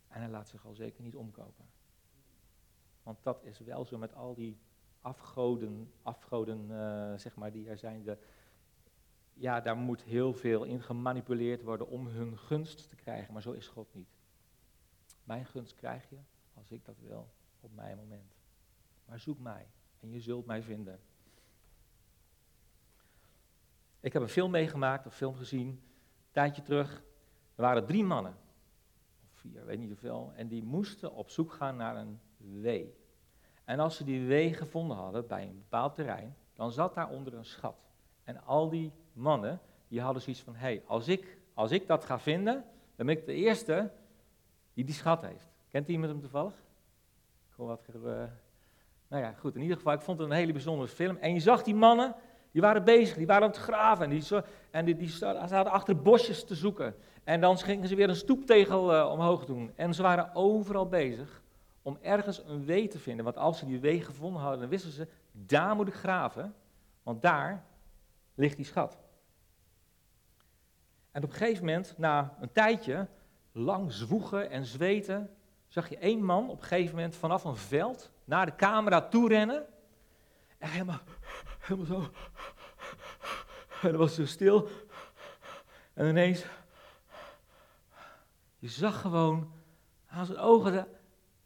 [0.08, 1.64] En hij laat zich al zeker niet omkopen.
[3.02, 4.58] Want dat is wel zo met al die
[5.00, 8.02] afgoden, afgoden uh, zeg maar, die er zijn.
[8.02, 8.18] De,
[9.32, 13.32] ja, daar moet heel veel in gemanipuleerd worden om hun gunst te krijgen.
[13.32, 14.08] Maar zo is God niet.
[15.24, 16.18] Mijn gunst krijg je
[16.56, 17.28] als ik dat wil,
[17.60, 18.34] op mijn moment.
[19.04, 19.66] Maar zoek mij
[20.00, 21.00] en je zult mij vinden.
[24.00, 25.80] Ik heb een film meegemaakt, een film gezien, een
[26.30, 27.02] tijdje terug.
[27.54, 28.36] Er waren drie mannen,
[29.22, 32.94] of vier, weet niet hoeveel, en die moesten op zoek gaan naar een wee.
[33.64, 37.44] En als ze die wee gevonden hadden bij een bepaald terrein, dan zat daaronder een
[37.44, 37.76] schat.
[38.24, 42.04] En al die mannen, die hadden zoiets van, hé, hey, als, ik, als ik dat
[42.04, 42.64] ga vinden,
[42.96, 43.92] dan ben ik de eerste
[44.72, 45.55] die die schat heeft.
[45.76, 46.52] Kent iemand hem toevallig?
[47.48, 47.86] Ik hoor wat...
[47.96, 48.02] Uh,
[49.08, 51.16] nou ja, goed, in ieder geval, ik vond het een hele bijzondere film.
[51.16, 52.14] En je zag die mannen,
[52.50, 54.04] die waren bezig, die waren aan het graven.
[54.04, 56.94] En die, en die, die zaten achter bosjes te zoeken.
[57.24, 59.72] En dan gingen ze weer een stoeptegel uh, omhoog doen.
[59.74, 61.42] En ze waren overal bezig
[61.82, 63.24] om ergens een wee te vinden.
[63.24, 66.54] Want als ze die wee gevonden hadden, dan wisten ze, daar moet ik graven.
[67.02, 67.64] Want daar
[68.34, 68.98] ligt die schat.
[71.10, 73.06] En op een gegeven moment, na een tijdje,
[73.52, 75.30] lang zwoegen en zweten,
[75.76, 79.28] zag je één man op een gegeven moment vanaf een veld naar de camera toe
[79.28, 79.66] rennen.
[80.58, 81.00] En helemaal,
[81.60, 82.10] helemaal zo.
[83.82, 84.68] En dan was zo stil.
[85.92, 86.44] En ineens,
[88.58, 89.52] je zag gewoon
[90.06, 90.88] aan zijn ogen,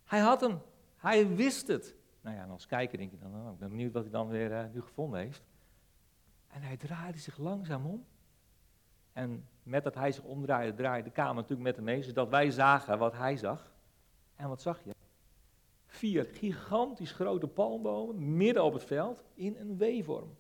[0.05, 0.63] hij had hem.
[0.97, 1.95] Hij wist het.
[2.21, 4.29] Nou ja, en als kijker denk je dan, oh, ik ben benieuwd wat hij dan
[4.29, 5.43] weer uh, nu gevonden heeft.
[6.49, 8.07] En hij draaide zich langzaam om.
[9.13, 12.51] En met dat hij zich omdraaide, draaide de kamer natuurlijk met hem mee, zodat wij
[12.51, 13.73] zagen wat hij zag.
[14.41, 14.95] En wat zag je?
[15.87, 20.37] Vier gigantisch grote palmbomen midden op het veld in een W-vorm.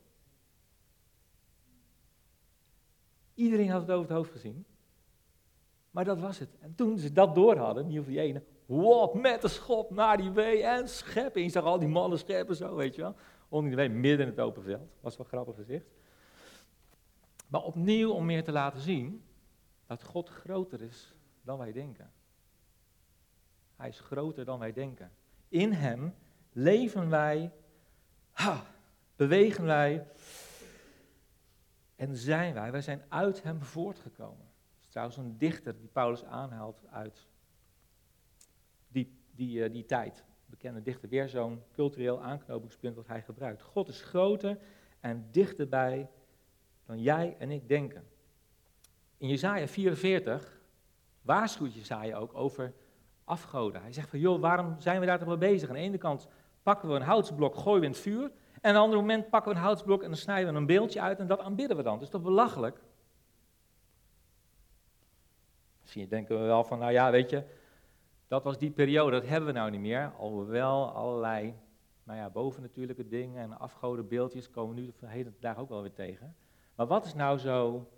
[3.34, 4.64] Iedereen had het over het hoofd gezien.
[5.90, 6.58] Maar dat was het.
[6.58, 10.16] En toen ze dat door hadden, ieder geval die ene, wow, met de schop naar
[10.16, 11.42] die W en scheppen.
[11.42, 13.14] je zag al die mannen scheppen zo, weet je wel.
[13.48, 14.90] Onder midden in het open veld.
[15.00, 15.86] Was wel grappig gezicht.
[17.48, 19.24] Maar opnieuw om meer te laten zien
[19.86, 22.10] dat God groter is dan wij denken.
[23.80, 25.10] Hij is groter dan wij denken.
[25.48, 26.14] In Hem
[26.52, 27.52] leven wij,
[28.30, 28.64] ha,
[29.16, 30.06] bewegen wij
[31.96, 32.72] en zijn wij.
[32.72, 34.46] Wij zijn uit Hem voortgekomen.
[34.46, 37.26] Dat is trouwens een dichter die Paulus aanhaalt uit
[38.88, 40.24] die, die, uh, die tijd.
[40.46, 43.62] Bekende dichter, weer zo'n cultureel aanknopingspunt wat hij gebruikt.
[43.62, 44.58] God is groter
[45.00, 46.10] en dichterbij
[46.86, 48.08] dan jij en ik denken.
[49.16, 50.60] in Jezaja 44
[51.22, 52.74] waarschuwt Jezaja ook over
[53.30, 53.82] afgoden.
[53.82, 55.68] Hij zegt van, joh, waarom zijn we daar toch mee bezig?
[55.68, 56.28] Aan de ene kant
[56.62, 58.22] pakken we een houtsblok, gooien we in het vuur.
[58.60, 61.00] En aan een ander moment pakken we een houtsblok en dan snijden we een beeldje
[61.00, 61.94] uit en dat aanbidden we dan.
[61.94, 62.80] Dat is toch belachelijk?
[65.80, 67.44] Misschien denken we wel van, nou ja, weet je,
[68.28, 70.12] dat was die periode, dat hebben we nou niet meer.
[70.18, 71.54] Alhoewel allerlei,
[72.02, 76.36] nou ja, bovennatuurlijke dingen en afgodenbeeldjes komen nu de hele dag ook wel weer tegen.
[76.74, 77.88] Maar wat is nou zo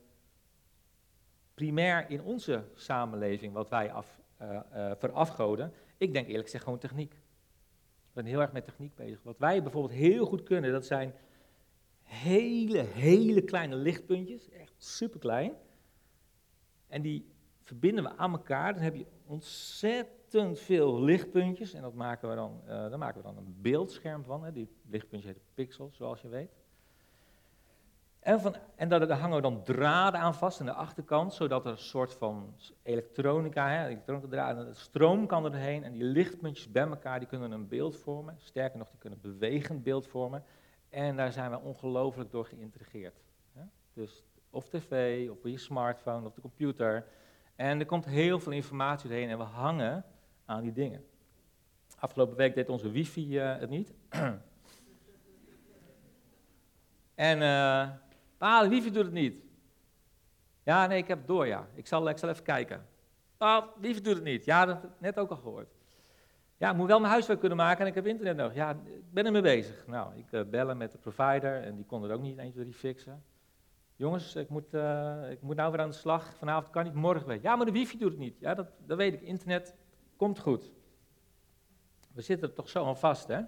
[1.54, 5.72] primair in onze samenleving wat wij af, uh, verafgoden?
[5.96, 7.12] Ik denk eerlijk gezegd gewoon techniek.
[7.12, 9.22] Ik ben heel erg met techniek bezig.
[9.22, 11.14] Wat wij bijvoorbeeld heel goed kunnen, dat zijn
[12.02, 15.52] hele, hele kleine lichtpuntjes, echt super klein.
[16.86, 18.74] En die verbinden we aan elkaar.
[18.74, 21.72] Dan heb je ontzettend veel lichtpuntjes.
[21.72, 24.44] En dat maken we dan, uh, daar maken we dan een beeldscherm van.
[24.44, 24.52] Hè.
[24.52, 26.50] Die lichtpuntjes heten pixels, zoals je weet.
[28.22, 31.70] En, van, en daar, hangen we dan draden aan vast aan de achterkant, zodat er
[31.70, 37.28] een soort van elektronica, hè, elektronica stroom kan erheen en die lichtpuntjes bij elkaar, die
[37.28, 38.34] kunnen een beeld vormen.
[38.38, 40.44] Sterker nog, die kunnen een bewegend beeld vormen.
[40.88, 43.22] En daar zijn we ongelooflijk door geïntrigeerd.
[43.52, 43.62] Hè.
[43.92, 47.06] Dus of tv, of je smartphone, of de computer.
[47.56, 50.04] En er komt heel veel informatie doorheen en we hangen
[50.44, 51.04] aan die dingen.
[51.98, 53.92] Afgelopen week deed onze wifi uh, het niet.
[57.14, 57.88] en uh,
[58.42, 59.34] ah, wifi doet het niet.
[60.62, 61.66] Ja, nee, ik heb het door, ja.
[61.74, 62.86] Ik zal, ik zal even kijken.
[63.36, 64.44] Ah, de wifi doet het niet.
[64.44, 65.68] Ja, dat heb ik net ook al gehoord.
[66.56, 68.54] Ja, ik moet wel mijn huiswerk kunnen maken en ik heb internet nodig.
[68.54, 69.86] Ja, ik ben ermee bezig.
[69.86, 72.64] Nou, ik uh, bellen met de provider en die kon het ook niet 1, 2,
[72.64, 73.24] 3 fixen.
[73.96, 76.34] Jongens, ik moet, uh, ik moet nou weer aan de slag.
[76.36, 77.38] Vanavond kan niet, morgen weer.
[77.42, 78.38] Ja, maar de wifi doet het niet.
[78.40, 79.20] Ja, dat, dat weet ik.
[79.20, 79.74] Internet
[80.16, 80.72] komt goed.
[82.14, 83.40] We zitten er toch zo aan vast, hè?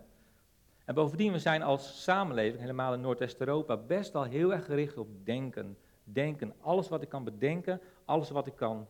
[0.84, 5.08] En bovendien, we zijn als samenleving, helemaal in Noordwest-Europa, best wel heel erg gericht op
[5.24, 5.78] denken.
[6.04, 6.54] Denken.
[6.60, 8.86] Alles wat ik kan bedenken, alles wat ik kan,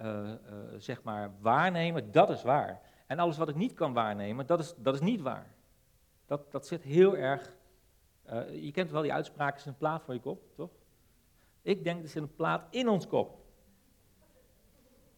[0.00, 0.34] uh, uh,
[0.76, 2.80] zeg maar, waarnemen, dat is waar.
[3.06, 5.54] En alles wat ik niet kan waarnemen, dat is, dat is niet waar.
[6.26, 7.56] Dat, dat zit heel erg...
[8.52, 10.70] je kent wel die uitspraak, is een plaat voor je kop, toch?
[11.62, 13.38] Ik denk, er zit een plaat in ons kop.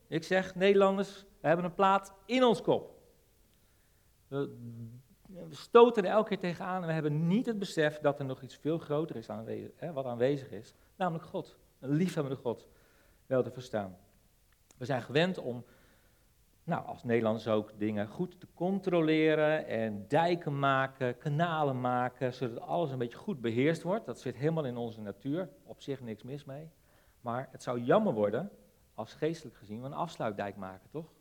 [0.07, 3.01] Ik zeg, Nederlanders, we hebben een plaat in ons kop.
[5.33, 8.43] We, stoten er elke keer tegenaan en we hebben niet het besef dat er nog
[8.43, 10.75] iets veel groter is aanwezig, hè, wat aanwezig is.
[10.97, 12.69] Namelijk God, een liefhebbende God,
[13.27, 13.97] wel te verstaan.
[14.77, 15.65] We zijn gewend om
[16.65, 22.91] nou, als Nederlanders ook dingen goed te controleren en dijken maken, kanalen maken, zodat alles
[22.91, 24.07] een beetje goed beheerst wordt.
[24.07, 26.71] Dat zit helemaal in onze natuur, op zich niks mis mee.
[27.21, 28.51] Maar het zou jammer worden,
[28.95, 31.13] als geestelijk gezien, we een afsluitdijk maken, toch?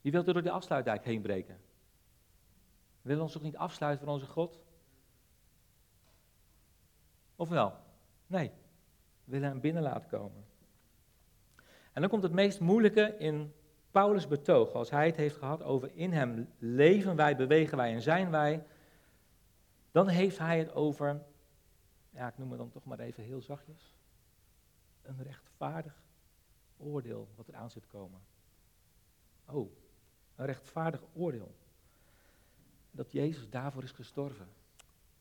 [0.00, 1.56] Wie wil er door die afsluitdijk heen breken?
[3.02, 4.60] We willen ons toch niet afsluiten van onze God?
[7.36, 7.74] Of wel?
[8.26, 8.48] Nee,
[9.24, 10.44] we willen hem binnen laten komen.
[11.92, 13.52] En dan komt het meest moeilijke in
[13.90, 18.02] Paulus' betoog, als hij het heeft gehad over in hem leven wij, bewegen wij en
[18.02, 18.66] zijn wij.
[19.90, 21.22] Dan heeft hij het over,
[22.10, 23.94] ja ik noem het dan toch maar even heel zachtjes,
[25.02, 26.02] een rechtvaardig
[26.76, 28.20] oordeel wat er aan zit komen.
[29.46, 29.70] Oh,
[30.36, 31.54] een rechtvaardig oordeel.
[32.92, 34.48] Dat Jezus daarvoor is gestorven.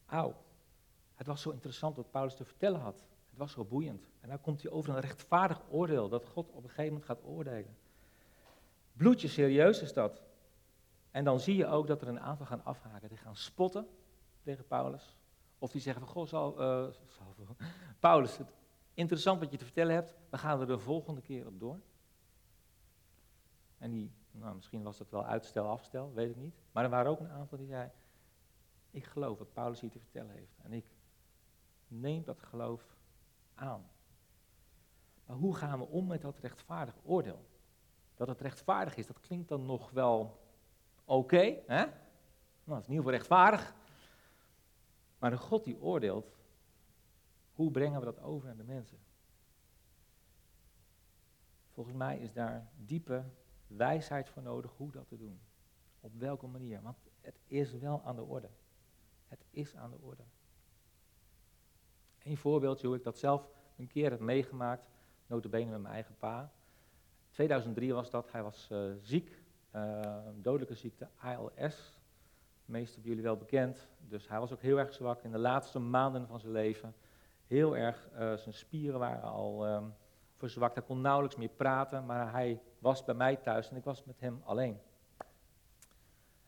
[0.06, 0.36] Auw,
[1.16, 3.04] het was zo interessant wat Paulus te vertellen had.
[3.30, 4.10] Het was zo boeiend.
[4.20, 7.24] En dan komt hij over een rechtvaardig oordeel, dat God op een gegeven moment gaat
[7.24, 7.78] oordelen.
[8.94, 10.22] Bloedje serieus is dat.
[11.12, 13.10] En dan zie je ook dat er een aantal gaan afhaken.
[13.10, 13.88] Die gaan spotten
[14.44, 15.18] tegen Paulus.
[15.60, 17.36] Of die zeggen van, goh, zal, uh, zal,
[18.00, 18.54] Paulus, het,
[18.94, 20.14] interessant wat je te vertellen hebt.
[20.30, 21.80] We gaan er de volgende keer op door.
[23.78, 26.56] En die, nou, misschien was dat wel uitstel, afstel, weet ik niet.
[26.72, 27.94] Maar er waren ook een aantal die zeiden,
[28.92, 30.58] ik geloof wat Paulus hier te vertellen heeft.
[30.62, 30.86] En ik
[31.88, 32.96] neem dat geloof
[33.56, 33.90] aan.
[35.26, 37.46] Maar hoe gaan we om met dat rechtvaardig oordeel?
[38.16, 40.40] Dat het rechtvaardig is, dat klinkt dan nog wel
[41.06, 41.86] oké, hè?
[42.64, 43.76] Nou, dat is in ieder geval rechtvaardig.
[45.20, 46.38] Maar de God die oordeelt,
[47.54, 49.00] hoe brengen we dat over aan de mensen?
[51.70, 53.24] Volgens mij is daar diepe
[53.76, 55.40] wijsheid voor nodig hoe dat te doen.
[56.00, 56.82] Op welke manier?
[56.82, 58.50] Want het is wel aan de orde.
[59.28, 60.24] Het is aan de orde.
[62.24, 64.90] Een voorbeeldje hoe ik dat zelf een keer heb meegemaakt,
[65.28, 66.52] notabene met mijn eigen pa.
[67.30, 69.42] 2003 was dat, hij was uh, ziek,
[69.76, 72.00] uh, dodelijke ziekte, ALS.
[72.66, 73.88] De meeste van jullie wel bekend.
[74.00, 76.96] Dus hij was ook heel erg zwak in de laatste maanden van zijn leven.
[77.48, 79.94] Heel erg, uh, zijn spieren waren al um,
[80.48, 80.76] verzwakt.
[80.76, 84.20] Hij kon nauwelijks meer praten, maar hij was bij mij thuis en ik was met
[84.20, 84.80] hem alleen.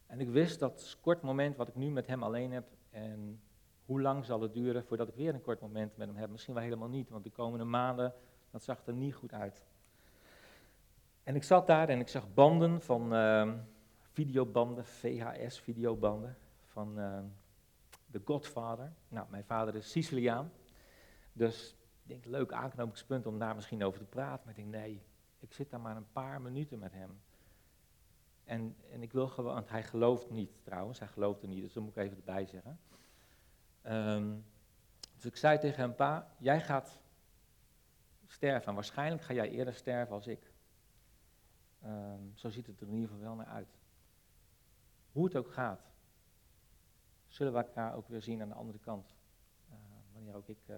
[0.08, 3.42] En ik wist dat kort moment wat ik nu met hem alleen heb en
[3.86, 6.30] hoe lang zal het duren voordat ik weer een kort moment met hem heb?
[6.30, 8.14] Misschien wel helemaal niet, want de komende maanden,
[8.52, 9.64] dat zag er niet goed uit.
[11.24, 13.54] En ik zat daar en ik zag banden van uh,
[14.00, 17.20] videobanden, VHS-videobanden van uh,
[18.12, 18.92] The Godfather.
[19.08, 20.52] Nou, mijn vader is Siciliaan,
[21.34, 21.76] dus
[22.10, 24.46] denk, leuk aanknopingspunt om daar misschien over te praten.
[24.46, 25.02] Maar ik denk, nee,
[25.40, 27.22] ik zit daar maar een paar minuten met hem.
[28.44, 31.84] En, en ik wil gewoon, want hij gelooft niet trouwens, hij geloofde niet, dus dat
[31.84, 32.80] moet ik even erbij zeggen.
[33.84, 34.46] Um,
[35.16, 37.00] dus ik zei tegen hem, pa, jij gaat
[38.28, 40.52] sterven en waarschijnlijk ga jij eerder sterven als ik.
[41.86, 43.78] Um, zo ziet het er in ieder geval wel naar uit.
[45.12, 45.82] Hoe het ook gaat,
[47.28, 49.16] zullen we elkaar ook weer zien aan de andere kant.
[49.70, 49.76] Uh,
[50.14, 50.76] wanneer ook ik, uh,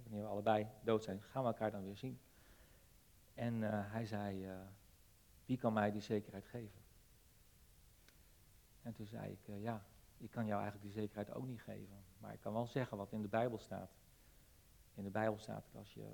[0.00, 2.20] wanneer we allebei dood zijn, gaan we elkaar dan weer zien.
[3.34, 4.48] En uh, hij zei,
[5.44, 6.80] wie kan mij die zekerheid geven?
[8.82, 9.84] En toen zei ik, ja,
[10.16, 12.04] ik kan jou eigenlijk die zekerheid ook niet geven.
[12.18, 13.90] Maar ik kan wel zeggen wat in de Bijbel staat.
[14.94, 16.08] In de Bijbel staat dat als je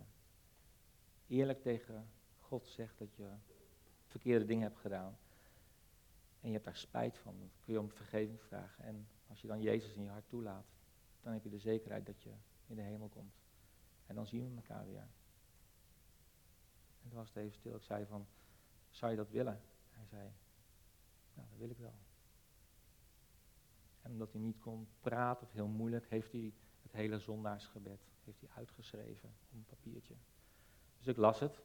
[1.27, 2.11] eerlijk tegen
[2.41, 3.31] God zegt dat je
[4.05, 5.19] verkeerde dingen hebt gedaan.
[6.41, 8.85] En je hebt daar spijt van, dan kun je om vergeving vragen.
[8.85, 10.67] En als je dan Jezus in je hart toelaat,
[11.21, 12.33] dan heb je de zekerheid dat je
[12.67, 13.35] in de hemel komt.
[14.09, 15.09] En dan zien we elkaar weer.
[17.03, 17.77] En toen was het even stil.
[17.77, 18.27] Ik zei van,
[18.91, 19.61] zou je dat willen?
[19.91, 20.31] Hij zei,
[21.35, 21.95] nou dat wil ik wel.
[24.03, 28.41] En omdat hij niet kon praten of heel moeilijk, heeft hij het hele zondaarsgebed heeft
[28.41, 30.15] hij uitgeschreven op een papiertje.
[30.99, 31.57] Dus ik las het.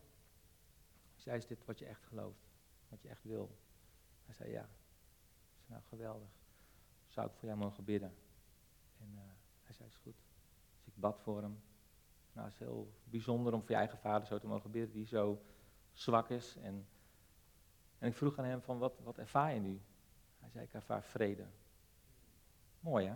[1.15, 2.47] Ik zei, is dit wat je echt gelooft?
[2.89, 3.57] Wat je echt wil?
[4.25, 4.63] Hij zei, ja.
[4.63, 6.29] Ik zei, nou geweldig.
[7.07, 8.13] Zou ik voor jou mogen bidden?
[8.99, 9.21] En uh,
[9.61, 10.15] hij zei, is goed.
[10.75, 11.61] Dus ik bad voor hem.
[12.33, 15.05] Nou, het is heel bijzonder om voor je eigen vader zo te mogen bidden, die
[15.05, 15.41] zo
[15.91, 16.57] zwak is.
[16.61, 16.87] En,
[17.99, 19.81] en ik vroeg aan hem van, wat, wat ervaar je nu?
[20.39, 21.45] Hij zei, ik ervaar vrede.
[22.79, 23.15] Mooi hè?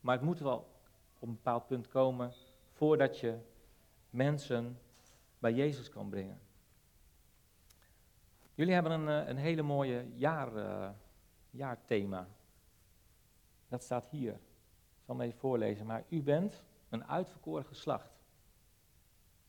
[0.00, 0.58] Maar het moet wel
[1.18, 2.32] op een bepaald punt komen
[2.72, 3.38] voordat je
[4.10, 4.78] mensen
[5.38, 6.40] bij Jezus kan brengen.
[8.54, 10.90] Jullie hebben een, eh, een hele mooie jaar, uh,
[11.50, 12.28] jaarthema.
[13.68, 14.40] Dat staat hier.
[15.04, 15.86] Zal even voorlezen.
[15.86, 18.12] Maar u bent een uitverkoren geslacht.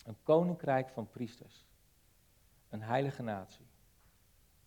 [0.06, 1.66] Een koninkrijk van priesters.
[2.70, 3.66] Een heilige natie.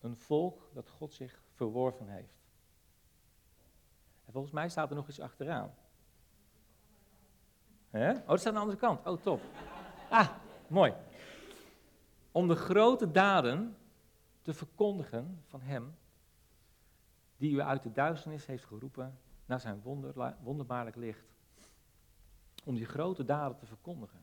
[0.00, 2.36] Een volk dat God zich verworven heeft.
[4.24, 5.74] En volgens mij staat er nog iets achteraan.
[7.92, 9.06] Oh, dat staat aan de andere kant.
[9.06, 9.40] Oh, top.
[10.10, 10.28] Ah,
[10.66, 10.94] mooi.
[12.32, 13.76] Om de grote daden
[14.42, 15.96] te verkondigen van Hem,
[17.36, 21.26] die u uit de duisternis heeft geroepen naar zijn wonder, wonderbaarlijk licht.
[22.64, 24.20] Om die grote daden te verkondigen.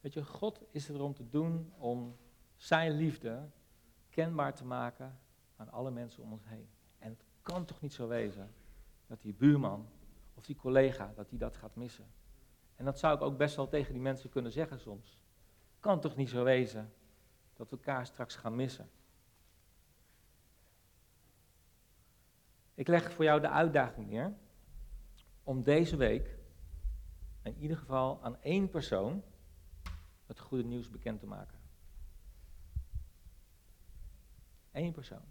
[0.00, 2.16] Weet je, God is er om te doen om
[2.56, 3.50] zijn liefde
[4.08, 5.18] kenbaar te maken
[5.56, 6.68] aan alle mensen om ons heen.
[6.98, 8.54] En het kan toch niet zo wezen
[9.06, 9.88] dat die buurman
[10.34, 12.06] of die collega, dat die dat gaat missen.
[12.74, 15.18] En dat zou ik ook best wel tegen die mensen kunnen zeggen soms.
[15.80, 16.92] Kan toch niet zo wezen
[17.54, 18.90] dat we elkaar straks gaan missen.
[22.76, 24.34] Ik leg voor jou de uitdaging neer
[25.42, 26.38] om deze week
[27.42, 29.22] in ieder geval aan één persoon
[30.26, 31.58] het goede nieuws bekend te maken.
[34.72, 35.24] Eén persoon.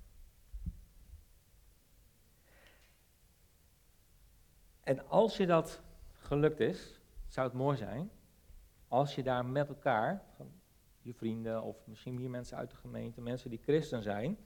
[4.84, 5.82] En als je dat
[6.12, 8.12] gelukt is, zou het mooi zijn
[8.88, 10.24] als je daar met elkaar,
[11.02, 14.38] je vrienden of misschien meer mensen uit de gemeente, mensen die christen zijn,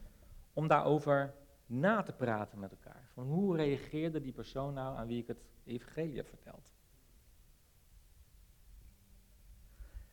[0.54, 1.34] om daarover
[1.70, 3.10] na te praten met elkaar.
[3.14, 6.72] Van hoe reageerde die persoon nou aan wie ik het evangelie heb verteld?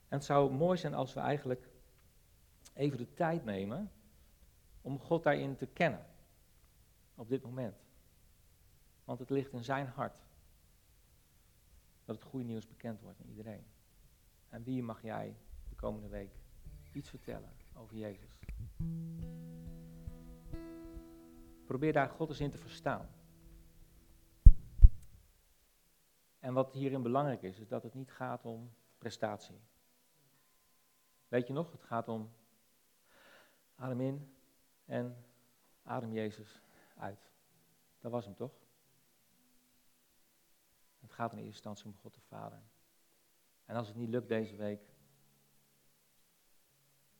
[0.09, 1.69] En het zou mooi zijn als we eigenlijk
[2.75, 3.90] even de tijd nemen
[4.81, 6.07] om God daarin te kennen.
[7.14, 7.77] Op dit moment.
[9.05, 10.23] Want het ligt in zijn hart.
[12.05, 13.64] Dat het goede nieuws bekend wordt aan iedereen.
[14.49, 15.37] En wie mag jij
[15.68, 16.31] de komende week
[16.93, 18.39] iets vertellen over Jezus?
[21.77, 23.09] Probeer daar God eens in te verstaan.
[26.39, 29.61] En wat hierin belangrijk is, is dat het niet gaat om prestatie.
[31.29, 32.33] Weet je nog, het gaat om
[33.74, 34.35] adem in
[34.85, 35.24] en
[35.83, 36.61] adem Jezus
[36.97, 37.31] uit.
[37.99, 38.55] Dat was hem toch?
[41.01, 42.62] Het gaat in eerste instantie om God de Vader.
[43.64, 44.81] En als het niet lukt deze week,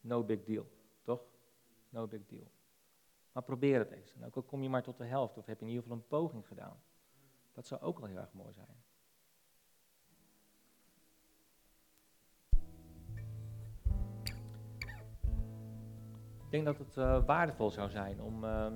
[0.01, 0.67] no big deal,
[1.03, 1.25] toch?
[1.89, 2.55] No big deal.
[3.37, 4.15] Maar probeer het eens.
[4.15, 5.99] En ook al kom je maar tot de helft, of heb je in ieder geval
[5.99, 6.81] een poging gedaan.
[7.53, 8.77] Dat zou ook wel heel erg mooi zijn.
[16.45, 18.73] Ik denk dat het uh, waardevol zou zijn om, uh,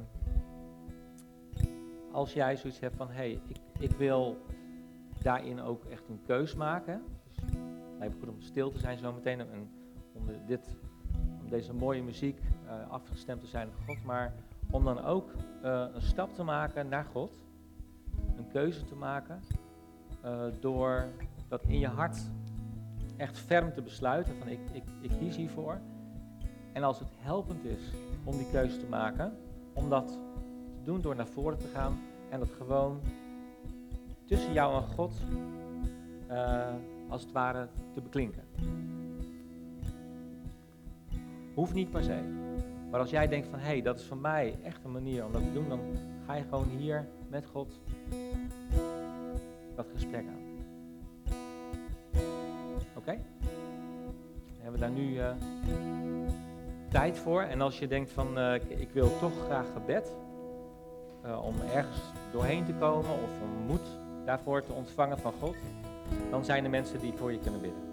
[2.13, 4.37] als jij zoiets hebt van, hé, hey, ik, ik wil
[5.23, 7.05] daarin ook echt een keus maken.
[7.27, 7.55] Dus het
[7.99, 9.71] lijkt me goed om stil te zijn zometeen en
[10.13, 10.77] om, dit,
[11.49, 14.35] deze mooie muziek uh, afgestemd te zijn op God, maar
[14.71, 15.31] om dan ook
[15.65, 17.33] uh, een stap te maken naar God,
[18.37, 19.41] een keuze te maken,
[20.25, 21.09] uh, door
[21.49, 22.19] dat in je hart
[23.17, 25.81] echt ferm te besluiten van ik, ik, ik kies hiervoor.
[26.73, 27.93] En als het helpend is
[28.25, 29.37] om die keuze te maken,
[29.73, 31.99] om dat te doen door naar voren te gaan
[32.31, 33.01] en dat gewoon
[34.25, 35.13] tussen jou en God
[36.31, 36.75] uh,
[37.09, 38.45] als het ware te beklinken.
[41.55, 42.40] Hoeft niet per se.
[42.91, 45.33] Maar als jij denkt van hé, hey, dat is voor mij echt een manier om
[45.33, 45.81] dat te doen, dan
[46.27, 47.81] ga je gewoon hier met God
[49.75, 50.41] dat gesprek aan.
[52.97, 53.19] Oké?
[54.59, 55.31] Hebben we daar nu uh,
[56.89, 57.43] tijd voor.
[57.43, 60.15] En als je denkt van uh, ik wil toch graag gebed,
[61.25, 62.01] uh, om ergens
[62.33, 65.57] doorheen te komen of om moed daarvoor te ontvangen van God,
[66.31, 67.90] dan zijn er mensen die voor je kunnen bidden.